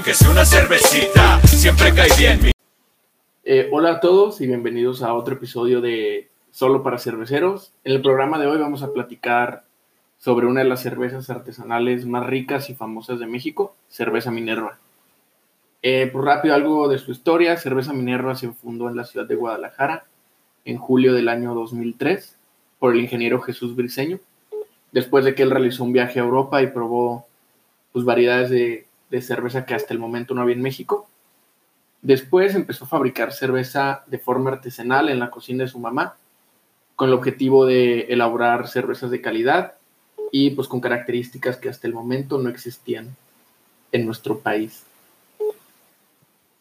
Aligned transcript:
aunque 0.00 0.14
sea 0.14 0.30
una 0.30 0.46
cervecita, 0.46 1.38
siempre 1.42 1.92
cae 1.92 2.08
bien. 2.16 2.52
Eh, 3.44 3.68
hola 3.70 3.90
a 3.90 4.00
todos 4.00 4.40
y 4.40 4.46
bienvenidos 4.46 5.02
a 5.02 5.12
otro 5.12 5.34
episodio 5.34 5.82
de 5.82 6.30
Solo 6.50 6.82
para 6.82 6.98
Cerveceros. 6.98 7.74
En 7.84 7.92
el 7.92 8.00
programa 8.00 8.38
de 8.38 8.46
hoy 8.46 8.56
vamos 8.56 8.82
a 8.82 8.94
platicar 8.94 9.64
sobre 10.16 10.46
una 10.46 10.62
de 10.62 10.68
las 10.70 10.80
cervezas 10.82 11.28
artesanales 11.28 12.06
más 12.06 12.24
ricas 12.26 12.70
y 12.70 12.74
famosas 12.74 13.18
de 13.18 13.26
México, 13.26 13.74
Cerveza 13.90 14.30
Minerva. 14.30 14.78
Eh, 15.82 16.08
por 16.10 16.24
rápido 16.24 16.54
algo 16.54 16.88
de 16.88 16.96
su 16.96 17.10
historia, 17.12 17.58
Cerveza 17.58 17.92
Minerva 17.92 18.34
se 18.36 18.50
fundó 18.52 18.88
en 18.88 18.96
la 18.96 19.04
ciudad 19.04 19.26
de 19.26 19.34
Guadalajara 19.34 20.04
en 20.64 20.78
julio 20.78 21.12
del 21.12 21.28
año 21.28 21.52
2003 21.52 22.38
por 22.78 22.94
el 22.94 23.02
ingeniero 23.02 23.42
Jesús 23.42 23.76
Briceño, 23.76 24.18
después 24.92 25.26
de 25.26 25.34
que 25.34 25.42
él 25.42 25.50
realizó 25.50 25.84
un 25.84 25.92
viaje 25.92 26.20
a 26.20 26.22
Europa 26.22 26.62
y 26.62 26.68
probó 26.68 27.26
pues, 27.92 28.06
variedades 28.06 28.48
de, 28.48 28.86
de 29.10 29.22
cerveza 29.22 29.66
que 29.66 29.74
hasta 29.74 29.92
el 29.92 30.00
momento 30.00 30.34
no 30.34 30.42
había 30.42 30.54
en 30.54 30.62
México. 30.62 31.06
Después 32.02 32.54
empezó 32.54 32.84
a 32.84 32.88
fabricar 32.88 33.32
cerveza 33.32 34.04
de 34.06 34.18
forma 34.18 34.50
artesanal 34.50 35.08
en 35.08 35.18
la 35.18 35.30
cocina 35.30 35.64
de 35.64 35.70
su 35.70 35.78
mamá, 35.78 36.16
con 36.96 37.08
el 37.08 37.14
objetivo 37.14 37.66
de 37.66 38.02
elaborar 38.12 38.68
cervezas 38.68 39.10
de 39.10 39.20
calidad 39.20 39.74
y 40.32 40.50
pues 40.50 40.68
con 40.68 40.80
características 40.80 41.56
que 41.56 41.68
hasta 41.68 41.86
el 41.86 41.94
momento 41.94 42.38
no 42.38 42.48
existían 42.48 43.16
en 43.92 44.06
nuestro 44.06 44.38
país. 44.38 44.86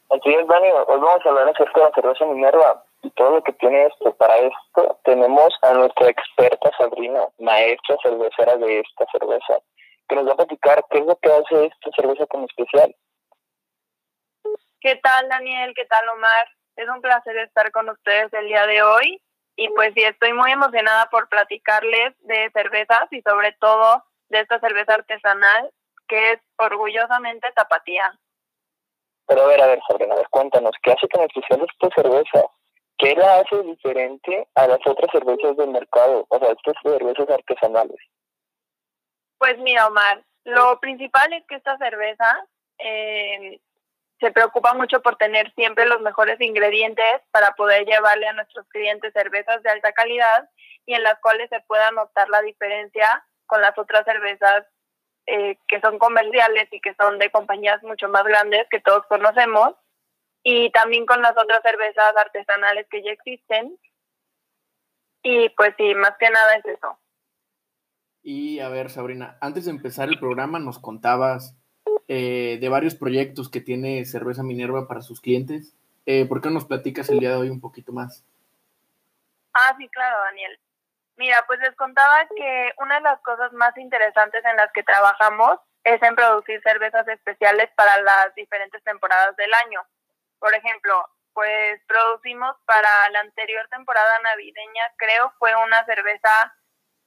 Así 0.09 0.29
es, 0.29 0.48
Dani, 0.48 0.68
hoy 0.70 0.99
vamos 0.99 1.26
a 1.26 1.29
hablar 1.29 1.49
acerca 1.49 1.81
de 1.81 1.85
la 1.85 1.93
cerveza 1.93 2.26
Minerva 2.26 2.84
y 3.04 3.09
todo 3.12 3.35
lo 3.35 3.43
que 3.43 3.54
tiene 3.54 3.85
esto. 3.85 4.12
Para 4.13 4.35
esto 4.38 4.98
tenemos 5.04 5.54
a 5.62 5.74
nuestra 5.74 6.09
experta 6.09 6.71
Sabrina, 6.77 7.21
maestra 7.40 7.96
cervecera 8.02 8.57
de 8.57 8.79
esta 8.79 9.05
cerveza, 9.12 9.59
que 10.10 10.15
nos 10.15 10.27
va 10.27 10.34
a 10.34 10.38
platicar 10.38 10.84
qué 10.90 10.98
es 10.98 11.05
lo 11.05 11.15
que 11.18 11.32
hace 11.32 11.65
esta 11.68 11.91
cerveza 11.96 12.26
tan 12.26 12.43
especial. 12.43 12.93
¿Qué 14.82 14.96
tal, 14.96 15.29
Daniel? 15.29 15.74
¿Qué 15.76 15.85
tal, 15.85 16.10
Omar? 16.10 16.48
Es 16.76 16.90
un 16.90 17.02
placer 17.02 17.38
estar 17.38 17.71
con 17.71 17.90
ustedes 17.90 18.34
el 18.34 18.48
día 18.48 18.65
de 18.65 18.82
hoy 18.82 19.21
y 19.55 19.68
pues 19.70 19.93
sí, 19.93 20.02
estoy 20.02 20.34
muy 20.34 20.52
emocionada 20.52 21.10
por 21.10 21.27
platicarles 21.27 22.15
de 22.20 22.49
cervezas 22.54 23.12
y 23.12 23.21
sobre 23.21 23.52
todo 23.60 24.04
de 24.30 24.40
esta 24.40 24.60
cerveza 24.60 24.93
artesanal 24.93 25.71
que 26.07 26.32
es 26.32 26.40
orgullosamente 26.57 27.52
tapatía. 27.54 28.18
Pero 29.27 29.43
a 29.43 29.48
ver, 29.48 29.62
a 29.62 29.68
ver, 29.68 29.80
Sabrina, 29.87 30.13
a 30.13 30.18
ver, 30.18 30.30
cuéntanos, 30.30 30.71
¿qué 30.82 30.91
hace 30.91 31.07
tan 31.07 31.24
especial 31.24 31.68
esta 31.70 32.02
cerveza? 32.02 32.48
¿Qué 32.98 33.15
la 33.15 33.40
hace 33.40 33.62
diferente 33.63 34.48
a 34.55 34.68
las 34.68 34.80
otras 34.85 35.12
cervezas 35.12 35.55
del 35.55 35.70
mercado, 35.70 36.26
o 36.30 36.40
sea, 36.40 36.52
estas 36.52 36.76
cervezas 36.82 37.30
artesanales? 37.30 37.99
Pues 39.40 39.57
mira, 39.57 39.87
Omar, 39.87 40.23
lo 40.43 40.79
principal 40.79 41.32
es 41.34 41.45
que 41.48 41.55
esta 41.55 41.77
cerveza 41.77 42.45
eh, 42.77 43.59
se 44.20 44.31
preocupa 44.31 44.73
mucho 44.73 45.01
por 45.01 45.15
tener 45.15 45.51
siempre 45.54 45.85
los 45.85 46.01
mejores 46.01 46.40
ingredientes 46.41 47.21
para 47.31 47.51
poder 47.55 47.85
llevarle 47.85 48.27
a 48.27 48.34
nuestros 48.34 48.68
clientes 48.68 49.13
cervezas 49.13 49.63
de 49.63 49.70
alta 49.70 49.93
calidad 49.93 50.49
y 50.85 50.93
en 50.93 51.04
las 51.04 51.20
cuales 51.20 51.49
se 51.49 51.62
pueda 51.62 51.90
notar 51.91 52.27
la 52.29 52.41
diferencia 52.41 53.26
con 53.46 53.62
las 53.62 53.77
otras 53.77 54.04
cervezas 54.05 54.65
eh, 55.26 55.57
que 55.68 55.79
son 55.79 55.99
comerciales 55.99 56.68
y 56.71 56.81
que 56.81 56.93
son 56.96 57.18
de 57.18 57.31
compañías 57.31 57.81
mucho 57.84 58.09
más 58.09 58.24
grandes 58.24 58.68
que 58.70 58.81
todos 58.81 59.05
conocemos 59.07 59.74
y 60.43 60.70
también 60.71 61.05
con 61.05 61.21
las 61.21 61.37
otras 61.37 61.62
cervezas 61.62 62.15
artesanales 62.18 62.87
que 62.90 63.03
ya 63.03 63.12
existen. 63.12 63.77
Y 65.24 65.50
pues 65.50 65.74
sí, 65.78 65.94
más 65.96 66.16
que 66.18 66.29
nada 66.29 66.56
es 66.56 66.66
eso. 66.66 66.97
Y 68.31 68.59
a 68.59 68.70
ver, 68.70 68.92
Sabrina, 68.92 69.40
antes 69.42 69.66
de 69.66 69.72
empezar 69.72 70.08
el 70.08 70.20
programa 70.20 70.59
nos 70.59 70.78
contabas 70.78 71.56
eh, 72.08 72.59
de 72.62 72.70
varios 72.70 72.94
proyectos 72.94 73.50
que 73.50 73.59
tiene 73.59 74.06
Cerveza 74.06 74.44
Minerva 74.44 74.88
para 74.88 75.02
sus 75.02 75.20
clientes. 75.20 75.76
Eh, 76.06 76.28
¿Por 76.28 76.40
qué 76.40 76.52
nos 76.52 76.66
platicas 76.66 77.09
el 77.09 77.22
día 77.22 77.31
de 77.31 77.38
hoy 77.38 77.50
un 77.50 77.59
poquito 77.59 77.92
más? 77.92 78.24
Ah, 79.56 79.74
sí, 79.80 79.90
claro, 79.90 80.16
Daniel. 80.26 80.59
Mira, 81.18 81.44
pues 81.48 81.59
les 81.62 81.76
contaba 81.76 82.28
que 82.38 82.72
una 82.78 82.98
de 82.98 83.02
las 83.02 83.20
cosas 83.22 83.52
más 83.53 83.76
interesantes 83.78 84.46
en 84.46 84.58
las 84.58 84.72
que 84.74 84.84
trabajamos 84.84 85.58
es 85.84 86.00
en 86.03 86.14
producir 86.14 86.62
cervezas 86.62 87.08
especiales 87.08 87.72
para 87.76 88.00
las 88.03 88.36
diferentes 88.36 88.84
temporadas 88.84 89.36
del 89.38 89.52
año. 89.66 89.82
Por 90.38 90.53
ejemplo, 90.53 91.03
pues 91.34 91.82
producimos 91.88 92.56
para 92.68 93.09
la 93.09 93.22
anterior 93.22 93.68
temporada 93.72 94.20
navideña, 94.22 94.84
creo, 94.98 95.34
fue 95.40 95.50
una 95.56 95.84
cerveza 95.86 96.53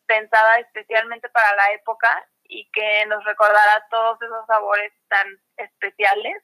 pensada 0.06 0.58
especialmente 0.58 1.28
para 1.28 1.54
la 1.56 1.72
época 1.72 2.26
y 2.44 2.70
que 2.70 3.06
nos 3.06 3.24
recordará 3.24 3.86
todos 3.90 4.20
esos 4.20 4.46
sabores 4.46 4.92
tan 5.08 5.26
especiales. 5.56 6.42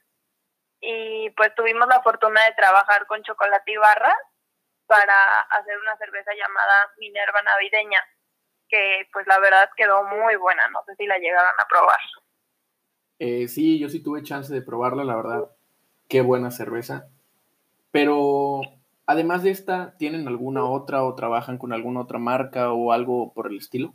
Y 0.80 1.30
pues 1.30 1.54
tuvimos 1.54 1.88
la 1.88 2.02
fortuna 2.02 2.44
de 2.44 2.54
trabajar 2.54 3.06
con 3.06 3.22
Chocolate 3.22 3.72
y 3.72 3.76
Barra 3.76 4.14
para 4.86 5.40
hacer 5.50 5.76
una 5.78 5.96
cerveza 5.98 6.30
llamada 6.34 6.92
Minerva 6.98 7.42
Navideña, 7.42 8.00
que 8.68 9.08
pues 9.12 9.26
la 9.26 9.38
verdad 9.38 9.68
quedó 9.76 10.04
muy 10.04 10.36
buena, 10.36 10.68
no 10.68 10.82
sé 10.86 10.94
si 10.96 11.06
la 11.06 11.18
llegaron 11.18 11.52
a 11.58 11.68
probar. 11.68 12.00
Eh, 13.18 13.48
sí, 13.48 13.78
yo 13.78 13.88
sí 13.88 14.02
tuve 14.02 14.22
chance 14.22 14.52
de 14.52 14.62
probarla, 14.62 15.04
la 15.04 15.16
verdad, 15.16 15.50
qué 16.08 16.20
buena 16.22 16.50
cerveza. 16.50 17.08
Pero 17.90 18.62
además 19.08 19.42
de 19.42 19.50
esta, 19.50 19.96
¿tienen 19.96 20.28
alguna 20.28 20.64
otra 20.64 21.02
o 21.02 21.14
trabajan 21.14 21.56
con 21.58 21.72
alguna 21.72 22.02
otra 22.02 22.18
marca 22.18 22.72
o 22.72 22.92
algo 22.92 23.32
por 23.32 23.46
el 23.48 23.56
estilo? 23.56 23.94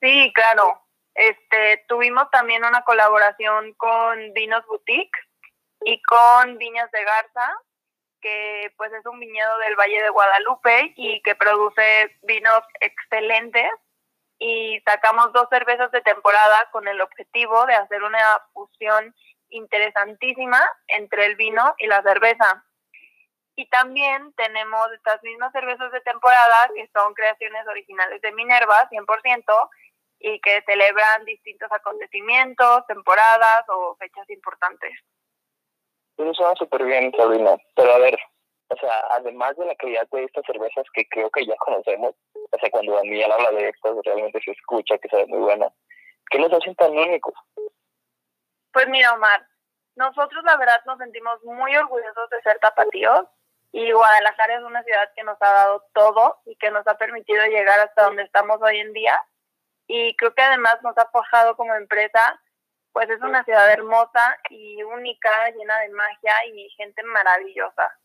Sí, 0.00 0.32
claro. 0.32 0.80
Este, 1.14 1.84
tuvimos 1.88 2.30
también 2.30 2.64
una 2.64 2.82
colaboración 2.82 3.74
con 3.74 4.32
Vinos 4.32 4.64
Boutique 4.66 5.18
y 5.84 6.00
con 6.02 6.56
Viñas 6.56 6.90
de 6.92 7.04
Garza, 7.04 7.52
que 8.22 8.72
pues 8.76 8.92
es 8.92 9.04
un 9.06 9.18
viñedo 9.18 9.58
del 9.58 9.74
Valle 9.74 10.02
de 10.02 10.10
Guadalupe 10.10 10.94
y 10.96 11.20
que 11.22 11.34
produce 11.34 12.16
vinos 12.22 12.62
excelentes 12.80 13.70
y 14.38 14.80
sacamos 14.86 15.32
dos 15.32 15.48
cervezas 15.50 15.90
de 15.90 16.00
temporada 16.02 16.68
con 16.70 16.86
el 16.86 17.00
objetivo 17.00 17.66
de 17.66 17.74
hacer 17.74 18.02
una 18.04 18.20
fusión 18.52 19.14
interesantísima 19.48 20.60
entre 20.86 21.26
el 21.26 21.34
vino 21.34 21.74
y 21.78 21.88
la 21.88 22.02
cerveza. 22.02 22.64
Y 23.60 23.66
también 23.66 24.32
tenemos 24.38 24.90
estas 24.92 25.22
mismas 25.22 25.52
cervezas 25.52 25.92
de 25.92 26.00
temporada 26.00 26.70
que 26.74 26.88
son 26.94 27.12
creaciones 27.12 27.66
originales 27.68 28.22
de 28.22 28.32
Minerva, 28.32 28.88
100%, 28.88 29.70
y 30.18 30.40
que 30.40 30.62
celebran 30.62 31.26
distintos 31.26 31.70
acontecimientos, 31.70 32.86
temporadas 32.86 33.64
o 33.68 33.96
fechas 33.96 34.30
importantes. 34.30 34.92
Eso 36.16 36.32
suena 36.32 36.54
súper 36.54 36.84
bien, 36.84 37.12
Sabrina. 37.14 37.58
Pero 37.76 37.92
a 37.92 37.98
ver, 37.98 38.18
o 38.68 38.76
sea, 38.76 38.92
además 39.10 39.54
de 39.58 39.66
la 39.66 39.74
calidad 39.74 40.08
de 40.10 40.24
estas 40.24 40.46
cervezas 40.46 40.86
que 40.94 41.06
creo 41.10 41.28
que 41.28 41.44
ya 41.44 41.56
conocemos, 41.56 42.14
o 42.32 42.58
sea, 42.58 42.70
cuando 42.70 42.94
Daniel 42.94 43.30
habla 43.30 43.50
de 43.50 43.68
estas, 43.68 43.94
realmente 44.06 44.40
se 44.42 44.52
escucha 44.52 44.96
que 44.96 45.08
sabe 45.10 45.26
muy 45.26 45.40
buena. 45.40 45.66
¿Qué 46.30 46.38
los 46.38 46.50
hacen 46.50 46.74
tan 46.76 46.96
únicos? 46.96 47.34
Pues 48.72 48.88
mira, 48.88 49.12
Omar, 49.12 49.46
nosotros 49.96 50.42
la 50.44 50.56
verdad 50.56 50.80
nos 50.86 50.96
sentimos 50.96 51.44
muy 51.44 51.76
orgullosos 51.76 52.30
de 52.30 52.40
ser 52.40 52.58
tapatíos 52.60 53.28
y 53.72 53.92
Guadalajara 53.92 54.56
es 54.56 54.64
una 54.64 54.82
ciudad 54.82 55.10
que 55.14 55.22
nos 55.22 55.36
ha 55.40 55.50
dado 55.50 55.84
todo 55.92 56.38
y 56.44 56.56
que 56.56 56.70
nos 56.70 56.86
ha 56.86 56.94
permitido 56.96 57.44
llegar 57.46 57.80
hasta 57.80 58.04
donde 58.04 58.22
estamos 58.22 58.60
hoy 58.62 58.78
en 58.78 58.92
día 58.92 59.20
y 59.86 60.14
creo 60.16 60.34
que 60.34 60.42
además 60.42 60.76
nos 60.82 60.96
ha 60.98 61.06
forjado 61.10 61.56
como 61.56 61.74
empresa, 61.74 62.40
pues 62.92 63.10
es 63.10 63.20
una 63.22 63.44
ciudad 63.44 63.70
hermosa 63.72 64.36
y 64.48 64.82
única, 64.82 65.30
llena 65.56 65.78
de 65.80 65.88
magia 65.90 66.32
y 66.52 66.68
gente 66.70 67.02
maravillosa. 67.02 67.98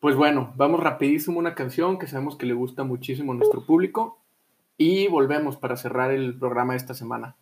Pues 0.00 0.16
bueno, 0.16 0.52
vamos 0.56 0.80
rapidísimo 0.80 1.38
una 1.38 1.54
canción 1.54 1.98
que 1.98 2.06
sabemos 2.06 2.36
que 2.36 2.44
le 2.44 2.52
gusta 2.52 2.84
muchísimo 2.84 3.32
a 3.32 3.36
nuestro 3.36 3.64
público 3.64 4.22
y 4.76 5.08
volvemos 5.08 5.56
para 5.56 5.76
cerrar 5.76 6.10
el 6.10 6.38
programa 6.38 6.74
de 6.74 6.78
esta 6.78 6.92
semana. 6.92 7.36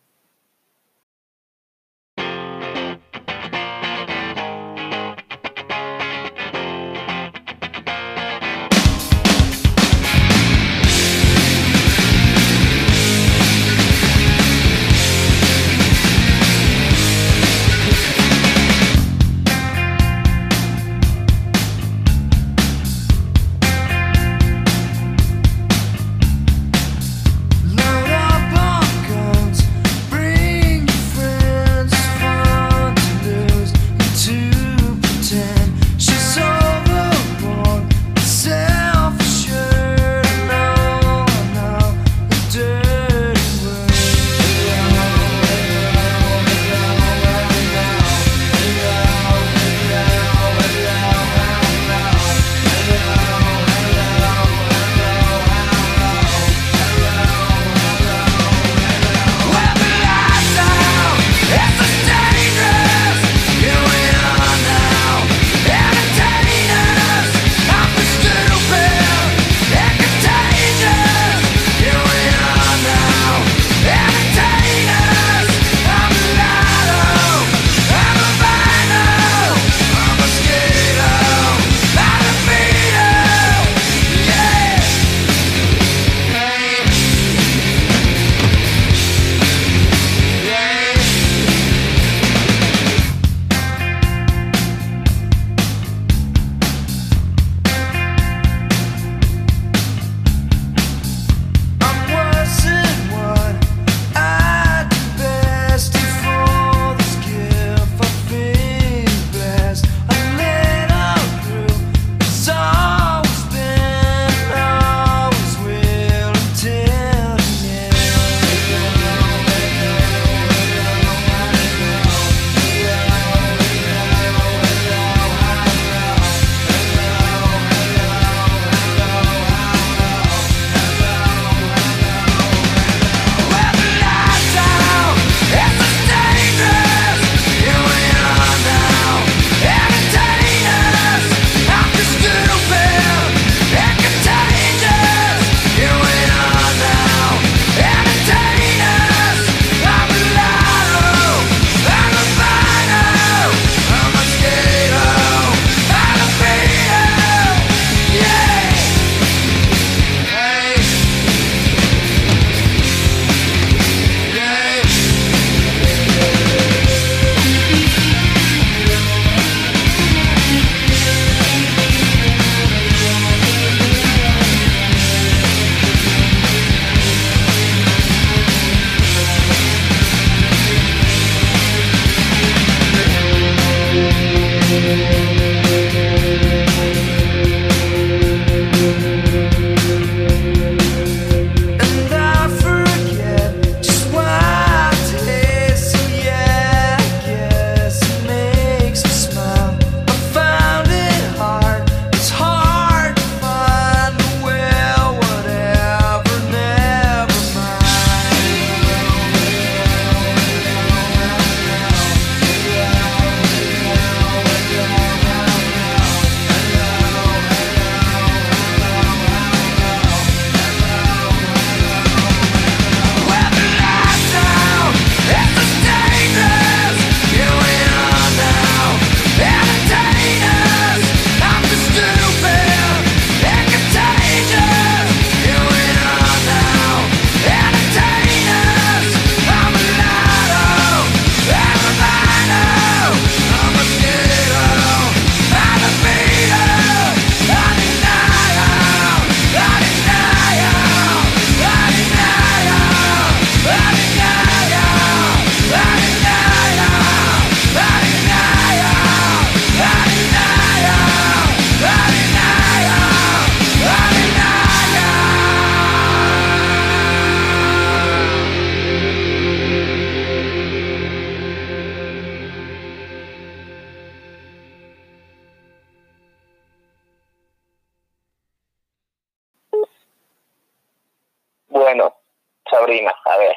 Sabrina, 282.83 283.15
a 283.23 283.37
ver, 283.37 283.55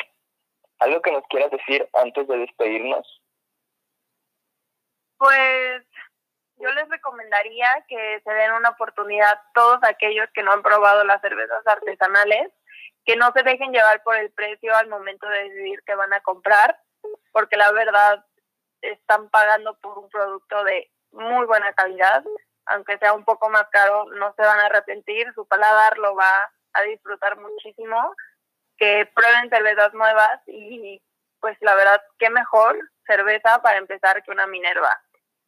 ¿algo 0.78 1.02
que 1.02 1.10
nos 1.10 1.24
quieras 1.26 1.50
decir 1.50 1.88
antes 1.94 2.28
de 2.28 2.38
despedirnos? 2.38 3.22
Pues 5.18 5.82
yo 6.58 6.70
les 6.70 6.88
recomendaría 6.88 7.84
que 7.88 8.20
se 8.22 8.30
den 8.32 8.52
una 8.52 8.68
oportunidad 8.68 9.40
todos 9.52 9.80
aquellos 9.82 10.28
que 10.32 10.44
no 10.44 10.52
han 10.52 10.62
probado 10.62 11.02
las 11.02 11.20
cervezas 11.22 11.66
artesanales, 11.66 12.52
que 13.04 13.16
no 13.16 13.32
se 13.32 13.42
dejen 13.42 13.72
llevar 13.72 14.00
por 14.04 14.14
el 14.14 14.30
precio 14.30 14.76
al 14.76 14.86
momento 14.86 15.28
de 15.28 15.48
decidir 15.48 15.82
qué 15.84 15.96
van 15.96 16.12
a 16.12 16.20
comprar, 16.20 16.78
porque 17.32 17.56
la 17.56 17.72
verdad 17.72 18.24
están 18.80 19.28
pagando 19.30 19.76
por 19.80 19.98
un 19.98 20.08
producto 20.08 20.62
de 20.62 20.88
muy 21.10 21.46
buena 21.46 21.72
calidad, 21.72 22.22
aunque 22.66 22.96
sea 22.98 23.12
un 23.12 23.24
poco 23.24 23.50
más 23.50 23.66
caro, 23.70 24.04
no 24.04 24.32
se 24.34 24.42
van 24.42 24.60
a 24.60 24.66
arrepentir, 24.66 25.32
su 25.34 25.48
paladar 25.48 25.98
lo 25.98 26.14
va 26.14 26.52
a 26.74 26.82
disfrutar 26.82 27.36
muchísimo, 27.38 28.14
que 28.76 29.08
prueben 29.14 29.50
cervezas 29.50 29.92
nuevas 29.94 30.40
y 30.46 31.02
pues 31.40 31.56
la 31.60 31.74
verdad, 31.74 32.00
qué 32.18 32.30
mejor 32.30 32.78
cerveza 33.06 33.60
para 33.62 33.78
empezar 33.78 34.22
que 34.22 34.30
una 34.30 34.46
Minerva 34.46 35.00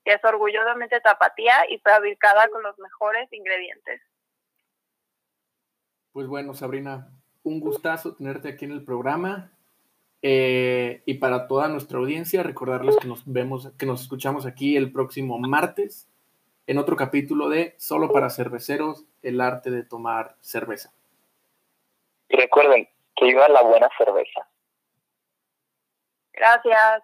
que 0.09 0.15
es 0.15 0.25
orgullosamente 0.25 1.01
tapatía 1.03 1.55
y 1.69 1.79
fabricada 1.81 2.49
con 2.49 2.63
los 2.63 2.79
mejores 2.79 3.31
ingredientes. 3.31 4.01
Pues 6.13 6.27
bueno, 6.27 6.55
Sabrina, 6.55 7.11
un 7.43 7.61
gustazo 7.61 8.15
tenerte 8.15 8.49
aquí 8.49 8.65
en 8.65 8.73
el 8.73 8.85
programa. 8.85 9.53
Eh, 10.23 11.03
y 11.05 11.15
para 11.15 11.47
toda 11.47 11.69
nuestra 11.69 11.99
audiencia, 11.99 12.43
recordarles 12.43 12.97
que 12.97 13.07
nos 13.07 13.23
vemos, 13.31 13.71
que 13.79 13.85
nos 13.85 14.01
escuchamos 14.01 14.47
aquí 14.47 14.77
el 14.79 14.91
próximo 14.93 15.39
martes 15.39 16.09
en 16.67 16.79
otro 16.79 16.97
capítulo 16.97 17.51
de 17.51 17.75
Solo 17.77 18.11
para 18.11 18.31
cerveceros, 18.31 19.05
el 19.23 19.43
arte 19.43 19.71
de 19.71 19.85
tomar 19.85 20.37
cerveza. 20.41 20.91
Y 22.31 22.37
recuerden 22.37 22.89
que 23.19 23.27
iba 23.27 23.49
la 23.49 23.63
buena 23.63 23.89
cerveza. 23.99 24.49
Gracias. 26.33 27.03